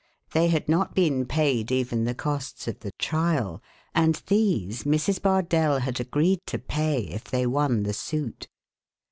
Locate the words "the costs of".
2.05-2.79